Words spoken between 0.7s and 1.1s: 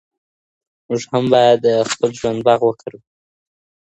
موږ